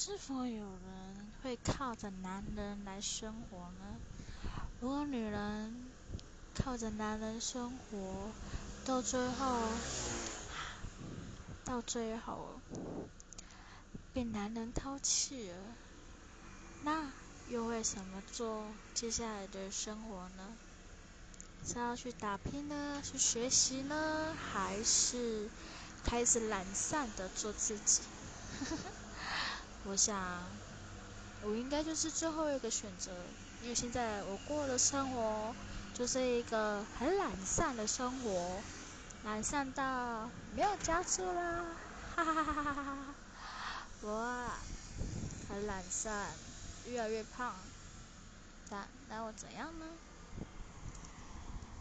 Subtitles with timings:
[0.00, 4.00] 是否有人会靠着男人来生活呢？
[4.78, 5.92] 如果女人
[6.54, 8.30] 靠着男人生活，
[8.84, 9.60] 到最后，
[11.64, 12.60] 到最后
[14.12, 15.56] 被男人抛弃了，
[16.84, 17.10] 那
[17.48, 20.56] 又会怎么做接下来的生活呢？
[21.66, 25.50] 是要去打拼呢，去学习呢，还是
[26.04, 28.02] 开始懒散的做自己？
[28.60, 28.97] 呵 呵
[29.84, 30.42] 我想，
[31.42, 33.10] 我应该就是最后一个选择，
[33.62, 35.54] 因为现在我过的生活
[35.94, 38.60] 就是一个很懒散的生活，
[39.24, 41.64] 懒散到没有家住啦，
[42.16, 42.96] 哈哈哈哈哈哈！
[44.02, 44.50] 我
[45.48, 46.26] 很懒散，
[46.86, 47.54] 越来越胖，
[48.68, 49.86] 但那我怎样呢？